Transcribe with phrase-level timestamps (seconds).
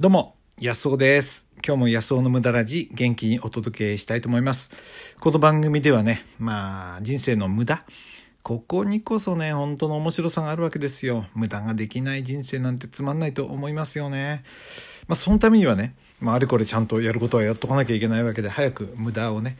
[0.00, 1.44] どうも、安尾です。
[1.56, 4.70] 今日も安尾の無駄ラジ元気にお届けしたいと思います。
[5.18, 7.82] この番組ではね、まあ人生の無駄、
[8.44, 11.26] ここにこそね、本当の面白さがあるわけですよ。
[11.34, 14.44] 無駄ができない人生なんてつまんないと思いますよね。
[15.08, 19.58] まあそのためにはね、まああれこれちゃんとやることはやっとかなきゃいけないわけで、早く無駄をね、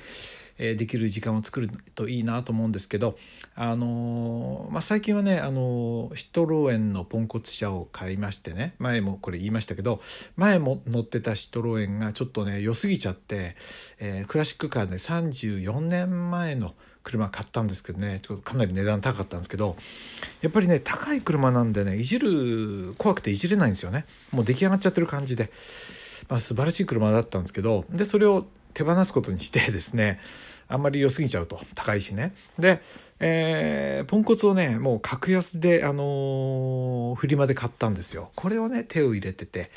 [0.58, 3.16] えできる時間を作るといいなと思うんですけど、
[3.54, 10.00] あのまあ、最近はね、あのシトロエンのポンコツ車を買いましてね前もこれ言いましたけど
[10.36, 13.56] 前も乗ってたシトロエンがちょっとね良すぎちゃって、
[13.98, 16.74] えークラシックカーで34年前の
[17.08, 19.76] 車買ったんですけどねちょっとかなり値段高かったんですけど
[20.42, 24.04] やっぱりね高い車なんでねいじる怖くていじれないんですよね。
[24.30, 25.50] もう出来上がっちゃってる感じで、
[26.28, 30.20] まあ、素晴らしい車だったんですけどでそれを手放すことにしてですね
[30.68, 31.60] あんまり良すぎちゃうと。
[31.74, 32.34] 高いしね。
[32.58, 32.80] で、
[33.20, 38.30] えーポンコツをねもう格安で、あのーフリマで買ったんですよ。
[38.34, 39.70] これをね手を入れてて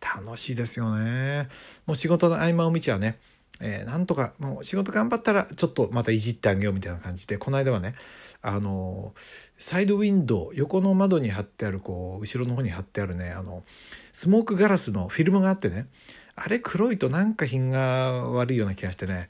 [0.00, 1.48] 楽しいですよね。
[1.86, 3.18] もう仕事の合間を見ちゃうね。
[3.60, 7.94] えーなんとかもう仕事頑張ったらちょっとまたいじってあげようみたいな感じでこの間はね
[8.40, 9.14] あの
[9.58, 13.64] サイドウィンドウ横の窓に貼ってあるこう後ろの方に貼ってあるねあの
[14.12, 15.88] スモークガラスのフィルムがあってね
[16.40, 19.28] あれ黒いとなんか品が悪いような気がしてね、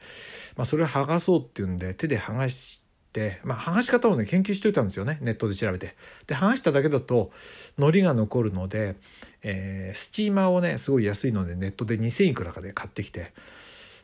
[0.56, 5.19] まあ、それを剥がそうっていうんで手で剥がして、まあ、剥がし方をね研究しといたんですよね。
[5.23, 5.97] ネットで調べて。
[6.27, 7.31] で剥がしただけだと
[7.78, 8.97] 糊が残るので、
[9.42, 13.33] えースチーマーをねすごい安いのでネットで2000いくらかで買ってきて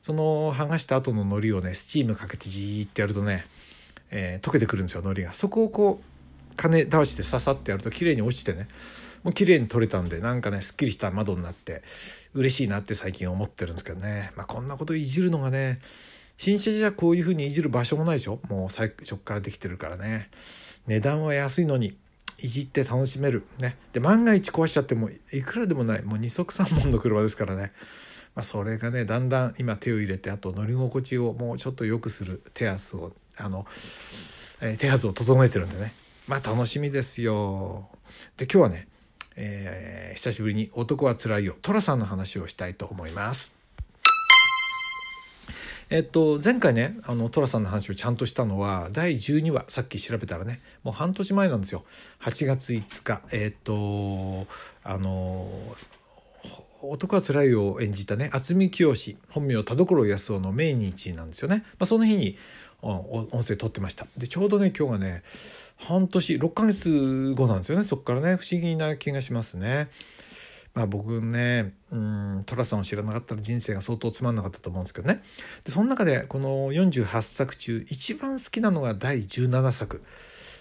[0.02, 3.46] その剥がした後の糊をねスチームかけてじーってやるとね、
[4.10, 5.34] えー溶けてくるんですよ糊が。
[5.34, 6.04] そこをこう
[6.56, 8.68] 金倒しでささってやると綺麗に落ちてね
[9.24, 11.82] もう綺麗に取れたんでなんかねすっきりした窓になって
[12.34, 15.80] 嬉しいなって最近思ってるんですけどね、まあ、こんなこといじるのがね
[16.36, 18.40] 新車じゃこういう風にいじる場所もないでしょ？
[18.48, 20.30] もう最初からできてるからね。
[20.86, 21.96] 値段は安いのに
[22.40, 23.44] いじって楽しめる。
[23.60, 23.76] ね。
[23.92, 26.02] で万が一壊しちゃってもいくらでもない。
[26.02, 27.72] もう二足三門の車ですからね。
[28.34, 33.64] まあ、それがねだんだん今手を入れてあと乗り心地をもうちょっと良くする手圧をあの、
[34.60, 35.94] えー手圧を整えてるんでね。
[36.26, 37.88] まあ楽しみですよ。
[38.36, 38.88] で今日はね、
[39.36, 43.54] えー久しぶりに「男はつらいよ」寅さんの話をしたいと思います。
[45.90, 51.84] えっと、前回ねあの寅さんの話をちゃんとしたのは第12話さっき調べたらねもう半年前なんですよ。
[52.20, 53.22] 8月5日。
[53.32, 54.46] えっと
[54.82, 55.76] あの
[56.90, 58.94] 男はつらいを演じたね渥美清
[59.28, 62.36] 本名田所康夫の命日なんですよね、まあ、その日に
[62.82, 64.06] 音声撮ってました。
[64.18, 65.22] でちょうどね今日がね
[65.76, 67.84] 半年6ヶ月後なんですよね。
[67.84, 69.88] そこからね不思議な気がしますね。
[70.74, 75.22] まあ僕ねうん寅さんを知らなかったら人生が相当つまんなかったと思うんですけどね。
[75.64, 80.02] でその中でこの48作中一番好きなのが第17作。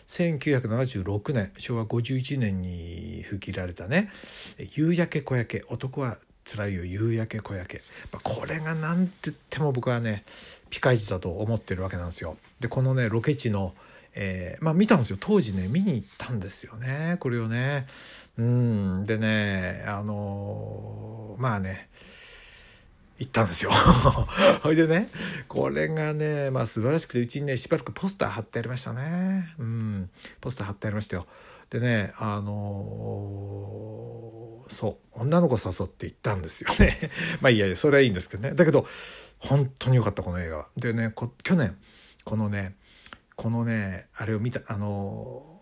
[0.07, 4.09] 1976年昭和51年に吹きられたね
[4.75, 5.65] 「夕焼け小焼け。
[5.67, 7.81] 男はつらいよ夕焼け小焼け」
[8.23, 10.23] これが何て言っても僕はね
[10.69, 12.37] ピカイチだと思ってるわけなんですよ。
[12.59, 13.73] でこのねロケ地の
[14.15, 15.17] えーまあ見たんですよ。
[15.19, 17.87] 当時ね見に行ったんですよねこれをね。
[18.37, 19.03] うん。
[19.05, 21.89] でねあのーまあね
[23.23, 23.71] 行ったんですよ。
[24.61, 25.09] ほいでね
[25.47, 29.53] これがねまあ素晴らしくてうちにねしばらくポスター貼ってありましたね。
[29.57, 30.09] うん。
[30.41, 31.25] ポスター貼ってありましたよ。
[31.69, 37.11] でねあのーそう女の子誘って行ったんですよね。
[37.41, 38.55] まあいやいやそれはいいんですけどね。
[38.55, 38.87] だけど
[39.39, 40.67] 本当に良かったこの映画は。
[40.77, 41.77] でねこ去年
[42.23, 42.75] このね
[43.35, 45.59] このねあれを見たあの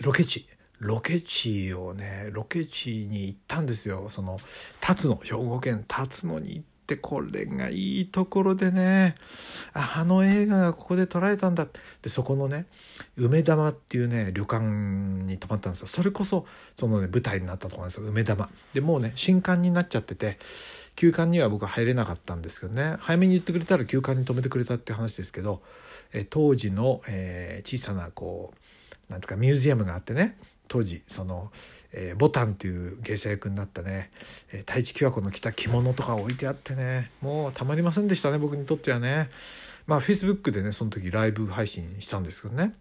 [0.00, 0.48] ロケ地
[0.80, 4.08] ロケ地をねロケ地に行ったんですよ。
[4.08, 4.40] その
[4.80, 9.14] 辰野兵庫県辰野に行ってこれがいいところでね
[9.74, 11.68] あの映画がここで撮られたんだ。
[12.00, 12.64] でそこのね
[13.16, 15.86] 梅玉っていうね旅館に泊まったんですよ。
[15.86, 16.46] それこそ
[16.76, 18.06] そのね舞台になったところなんですよ。
[18.08, 18.48] 梅玉。
[18.72, 20.38] でもうね新館になっちゃってて
[20.96, 22.96] 休館には僕は入れなかったんですけどね。
[23.00, 25.62] 早めに言ってくれたら休館に泊めてくれたっていう話ですけど
[26.14, 28.54] え当時の、えー小さなこ
[29.08, 30.38] うなんていうかミュージアムがあってね。
[30.70, 31.50] 当時その、
[31.92, 34.10] えーボタンっていう芸者役になったね、
[34.52, 39.28] え太一喜和子の着た着物とか置いてあってねもうたまりませんでしたね僕にとってはね。
[39.86, 42.72] まあフェイスブックでねその時ライブ配信したんですけどね。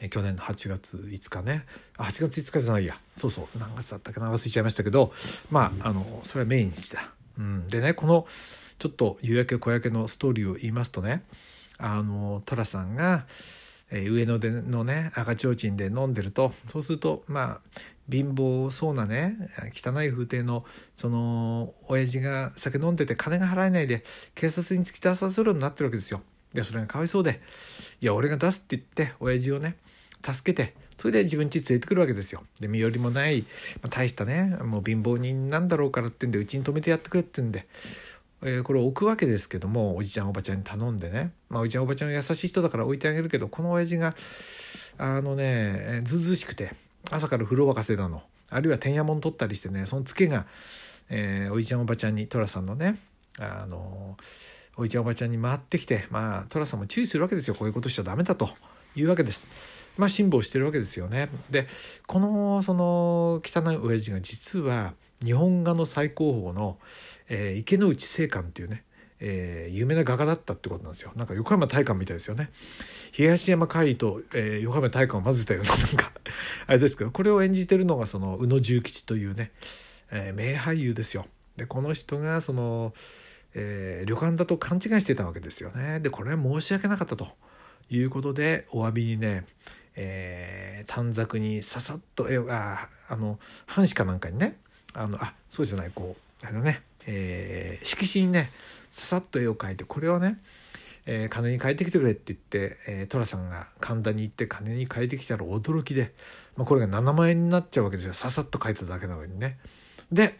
[0.00, 1.66] えー去年の8月5日ね。
[1.98, 2.96] あ8月5日じゃないや。
[3.16, 4.32] そうそう何月だったかな？
[4.32, 5.12] 忘れちゃいましたけど。
[5.50, 8.26] まああのそれは命日だ、うん、でねこの
[8.78, 11.24] ちょっと夕焼け小焼けのストーリーを言いますとね
[11.78, 13.26] あの寅さんが、
[13.90, 19.36] え上野でのね赤ちょうちんで飲んでるとそうするとまあ貧乏そうなね
[19.72, 20.64] 汚い風景の
[20.96, 24.04] その親父が酒飲んでて金が払えないで
[24.34, 26.22] 警察に突き出させるようになってるわけですよ。
[26.54, 27.40] でそれがかわいそうで
[28.02, 29.76] 「いや俺が出す」って言って親父をね
[30.22, 32.44] 助けてそれで自分家連れてくるわけですよ。
[32.60, 33.42] で身寄りもない、
[33.82, 37.66] まあ、大したねもう貧乏人なんだろうからってんでうちに泊めてやってくれって言うんで、
[38.42, 44.14] えー、これを置くわけですけどもおじちゃんおばちゃんに頼んでね、まあ、おじちゃんおばちゃんは優しい人だから置いてあげるけどこの親父が
[44.98, 46.72] あのねずうずうしくて
[47.10, 50.46] 朝から風呂沸かせなのあるいはてんやも取ったりしてねそのツケが、
[51.08, 52.96] えー、おじちゃんおばちゃんに寅さんのね
[53.38, 54.16] あの
[54.76, 58.50] おじちゃんおばちゃんに回ってきてまあ寅さんも注意するわけですよこういうことしちゃダメだと
[58.96, 59.46] いうわけです。
[59.96, 61.28] まあ辛抱してるわけですよね。
[61.50, 61.68] で
[62.06, 64.94] このその汚い親父が実は
[65.24, 66.78] 日本画の最高峰の、
[67.30, 68.84] えー、池内正観っていうね
[69.20, 71.12] えー、有名な画家だったってことなんですよ。
[71.14, 72.50] なんか横山大観みたいですよね。
[73.12, 76.12] 東山海と、えー、横山大観を混ぜたような なんか
[76.66, 79.52] あれですけどこれを演じてるのがその宇野重吉というね、
[80.10, 81.26] えー、名俳優ですよ。
[81.56, 82.94] でこの人がその、
[83.54, 86.00] えー、旅館だと勘違いしてたわけですよね。
[86.00, 87.28] でこれは申し訳なかったと。
[87.92, 89.44] いうことでお詫びにね
[89.96, 94.56] えー、短冊にささっと絵ああの半紙かなんかにね
[94.94, 98.50] あのあそうじゃないこうあれだね、えー、色紙にね
[98.92, 100.38] ささっと絵を描いてこれをね、
[101.06, 106.12] えー、金に変えてきてくれって言って、えー、寅さんが神田に行って金に変えてきたら驚きで、
[106.56, 109.58] まあ、これが7万円になっちゃうわけですよささっと描いただけなのにね。
[110.12, 110.36] で、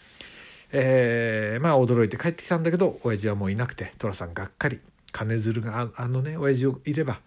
[0.72, 4.80] えー、まあ驚いて帰ってきたんだけど親父はもういなくて寅さんがっかり
[5.12, 7.20] 金づるがあのね親父をいれば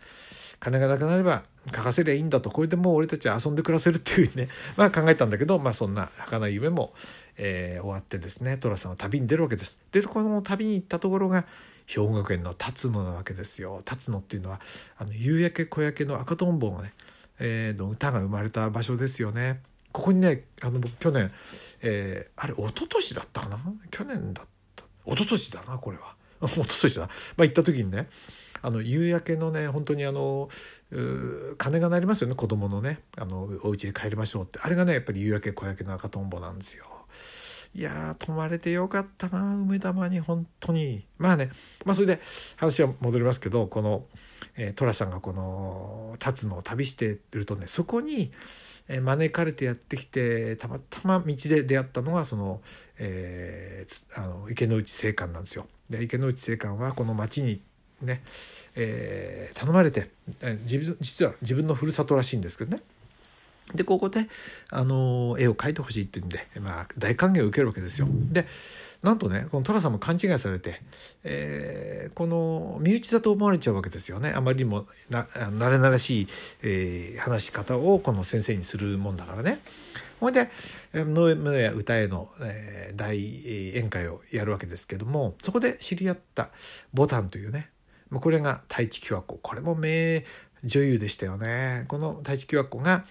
[0.64, 1.44] 金がなくなれば
[1.76, 6.94] 書かせりゃいいんだとこれでもう俺たちは遊んで暮らせるっていうふうにね、 まあ、考えたんだけど、まあ、そんな儚い夢も、
[7.36, 9.78] えー、終わってですね寅さんは旅に出るわけです。
[9.92, 11.46] でこの旅に行ったところが
[11.86, 13.82] 兵庫県の辰野なわけですよ。
[13.84, 14.62] 辰野っていうのは
[14.98, 16.94] あの夕焼け小焼けの赤とんぼがね、
[17.40, 19.62] えー、の歌が生まれた場所ですよね。
[19.92, 21.30] ここにねあの去年、
[21.82, 23.60] えー、あれ一昨年だったかな？
[23.92, 24.46] 去年だっ
[24.78, 26.16] た一昨年だなこれは
[26.48, 27.10] 一昨年だ、ま
[27.40, 28.08] あ、行った時にね
[28.62, 30.50] あの夕焼けのね本当にあの
[31.58, 32.36] 鐘が鳴りますよね。
[32.36, 33.02] 子供のね。
[33.18, 34.60] あのお家に帰りましょうって。
[34.62, 36.86] あれがねやっぱり夕焼け小焼けの赤とんぼなんですよ。
[37.76, 41.06] いや泊まれてよかったな梅玉に本当に。
[41.18, 41.50] まあね
[41.84, 42.22] まあそれで
[42.56, 44.06] 話は戻りますけどこの、
[44.56, 48.32] えー、寅さんがこの立つのを旅してるとねそこに、
[48.88, 52.62] え、招かれてやってきてたまたま道で出会ったのがその,、
[52.98, 55.68] えー、あの池内青官なんですよ。
[55.90, 57.62] で池内青官はこの町に
[58.02, 58.22] ね、
[58.76, 60.10] えー、頼まれて
[60.64, 62.84] 自分実は自分のふるさとらしいんですけどね
[63.76, 64.28] でここで、
[64.70, 68.08] あの絵を描いてほしいって言うんで、まあ、大歓迎を受けるわけですよ。
[68.10, 68.46] で
[69.04, 70.82] なんとねこの寅さんも勘違いされて、
[71.26, 76.28] えー、この身内だと思われちゃうわけですよねあまりにもな慣れ慣れしい、
[76.62, 79.60] えー、話し方をこの先生にするもんだからね。
[80.22, 80.50] ほいで
[80.94, 83.18] 能村や歌への、えー、大
[83.76, 86.50] 宴会をやるわけですけどもそこで知り合った
[86.94, 87.70] ボタンというね
[88.10, 90.24] これが太一喜和子これも名
[90.64, 93.04] 女優でしたよねこの太一喜和子が、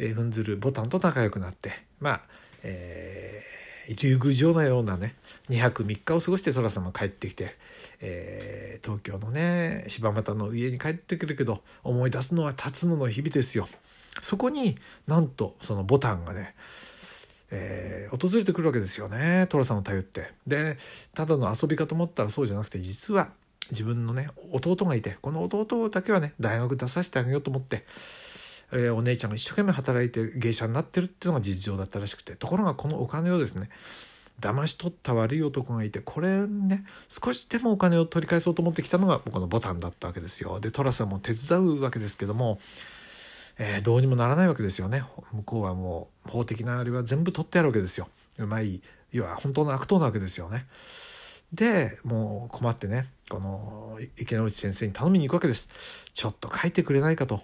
[0.00, 2.20] えー、ふんずるボタンと仲良くなってまあ、
[2.64, 5.14] えー、竜宮城のようなね
[5.50, 7.54] 2泊3日を過ごして寅様帰ってきて、
[8.00, 13.68] えー、東京のね柴又の家に帰ってくるけど思い出すのは辰野の日々ですよ。
[14.22, 14.76] そこに
[15.06, 16.54] なんとそのボタンがね
[17.52, 20.32] えー、訪れてくるわけですよね寅さんを頼って。
[20.46, 20.78] で
[21.14, 23.30] ただの遊びかと思ったらそうじゃなくて実は
[23.70, 27.84] 自分のね弟がいてこの弟だけはね大学出させてあげようと思って、
[28.72, 33.68] えー、お姉ちゃんが一生懸命働いて芸者になってるっていうのが実情だったらしくてところがこのお金をですね
[34.40, 40.60] 騙し取った悪い男がいてこれね少しでもお金を取り返そうと思ってきたのがこのボタンだったわけですよ。
[40.60, 42.58] で寅さんも手伝うわけですけども、
[43.58, 48.08] えー、どうにもならないわけですよね向こうはもう法的なあれは全部取ってあるわけですよ。
[48.38, 48.80] うまい
[49.12, 50.66] 要は本当の悪党なわけですよね。
[51.52, 55.68] でもう困ってねこの池内先生に頼みに行くわけです
[56.14, 57.42] ちょっと書いてくれないかと、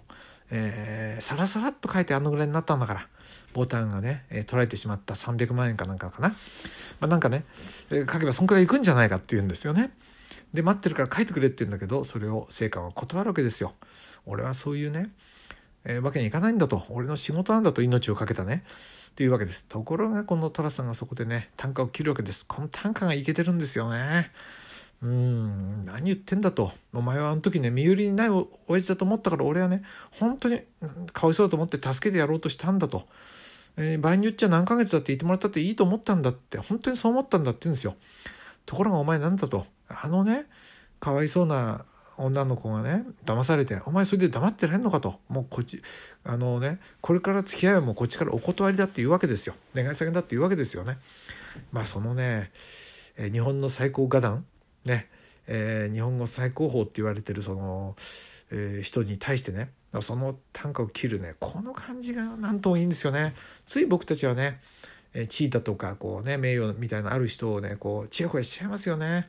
[0.50, 3.08] えー、さらさらっと書いてあのぐらいになったんだから
[3.52, 6.36] ボタンがね、えー、取られてしまった300万円かなんかかな、ま
[7.00, 7.44] あ、なんかね、
[7.90, 9.90] えー、書けばそんくらいいくんじゃないかって言うんですよね
[10.52, 13.74] で待ってるから書いてくれって言うんだけどそれを聖官は断るわけですよ
[14.24, 15.10] 俺はそういうね、
[15.84, 18.64] えー、わけにいかないんだと俺の仕事なんだと命を懸けたね
[19.16, 19.64] というわけです。
[19.64, 22.44] ところがこの寅さんがそこでね短歌を切るわけです。
[22.46, 24.30] この短歌がいけてるんですよね。
[25.02, 26.72] うん何言ってんだと。
[26.94, 28.28] お前はあの時ね身寄りにない
[28.66, 30.62] 親父だと思ったから俺はね本当に
[31.12, 33.06] かわいそうだと思って助けてやろうとしたんだと、
[33.76, 37.94] えー、場合によっちゃ何ヶ月だって言ってもらったっていいと思ったんだって本当にそう思ったんだって言うんですよ。
[38.64, 39.66] ところがお前なんだと。
[39.88, 40.46] あのね
[40.98, 41.84] かわいそうな
[42.16, 45.20] 女の子がね騙されて「お前それで黙ってられんのか」と。
[45.28, 45.82] もうこっち
[46.24, 49.54] あのねこれから付き合いはもうこっちからお断りだっていうわけですよ。
[49.74, 50.96] 願い下げだっていうわけですよね。
[51.70, 52.50] まあそのね
[53.18, 54.46] 日本の最高画壇。
[54.86, 55.08] ね、
[55.46, 57.96] えー、日本語最高峰って言われてるその、
[58.50, 59.70] えー、人に対してね
[60.02, 63.34] その短歌を切るねこの感じがなんともいいんですよね
[63.66, 64.60] つい僕たちはね
[65.28, 69.28] チータとかこうね名誉みたいなある人をねこうちやほやしちゃいますよね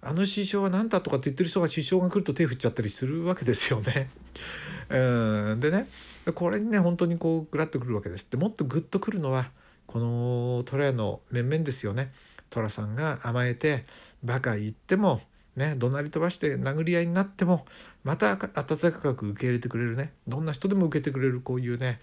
[0.00, 4.10] あの首相は何だとかって言ってる人が首相が来ると手振っちゃったりするわけですよね。
[4.88, 5.86] うんでね
[6.34, 8.26] これにね本当にこうグラッとくるわけです。
[8.30, 9.50] でもっとグッとくるのは
[9.86, 12.12] この虎屋の面々ですよね。
[12.50, 13.84] 寅さんが甘えて
[14.22, 15.20] バカ言っても
[15.56, 17.66] ね怒鳴り飛ばして殴り合いになっても
[18.04, 20.12] また温かく受け入れてくれるね。
[20.26, 22.00] どんな人でも受けてくれるこういうね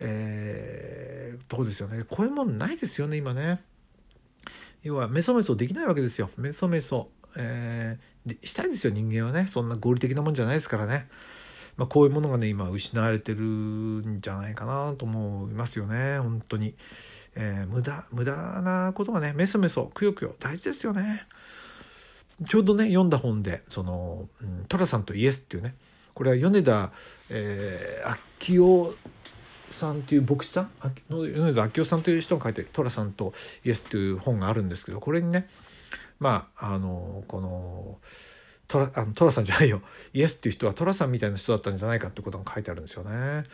[0.00, 2.04] えー、とこですよね。
[2.08, 3.62] こういうもんないですよね今ね。
[4.82, 6.30] 要はメソメソできないわけですよ。
[6.36, 9.46] メソメソ、えー、したいですよ人間はね。
[9.48, 11.08] そんな合理的なもんじゃないですからね、
[11.76, 16.18] まあ、こういうものがね今失われてるんじゃないかなと思いますよね。
[16.18, 16.74] 本当に、
[17.36, 21.26] えー、無駄無駄なことがねメソメソくよくよ大事ですよね。
[22.46, 25.74] ちょうどね読んだ本でその「うん、寅さんとイエス」っていうね
[26.14, 26.92] これは米田、
[27.30, 28.96] えー、昭夫
[29.70, 30.70] さんっていう牧師さん？
[31.08, 33.32] 米田明夫さんという人が書いてる「寅さんと
[33.64, 35.48] イエス」という本があるんですけどこれにね
[36.18, 37.98] まああのこの
[38.68, 39.82] 寅あの寅さんじゃないよ。
[40.12, 43.44] イエスっていう人は寅さんみたいな人だったんじゃないかってことが書いてあるんですよね。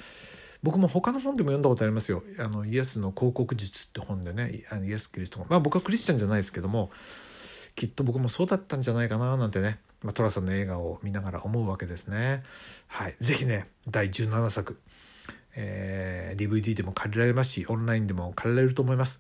[0.63, 2.23] 僕も他の本でも読んだことありますよ。
[2.39, 6.91] あのイエスの広告術って本でねあのイエス・キリストまあ僕はクリスチャンじゃないですけども
[7.77, 12.43] きっと僕もそうだったんじゃないかななんてね、まあ、寅さんの映画を見ながら思うわけですね。
[12.89, 14.79] はい、ぜひね第17作
[15.57, 19.19] えー、DVD でも借りられますしオンラインでも借りられると思います、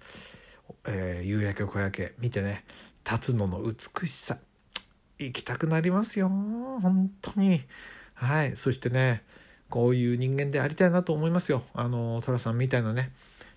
[0.87, 2.64] えー、夕焼け小焼け見てね。
[3.04, 4.38] 立つのの美しさ。
[5.18, 7.62] 行きたくなりますよ本当に。
[8.14, 8.56] はい。
[8.56, 9.23] そしてね
[9.70, 11.62] こういう人間でありたいなと思いますよ。
[11.74, 13.12] あの寅さんみたいなね。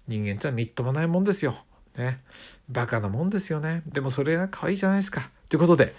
[0.07, 1.55] 人間ってはみっともないもんですよ。
[1.97, 2.21] ね。
[2.69, 3.83] バカなもんですよね。
[3.87, 5.29] でもそれが可愛いじゃないですか。
[5.49, 5.93] ということで、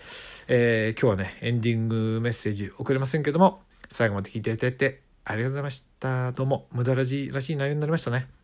[0.49, 6.33] えー、今日はねエンディングメッセージ送れませんけども最後まで聞いていただいてありがとうございました。
[6.33, 8.29] どうも、無駄らしい内容になりましたね。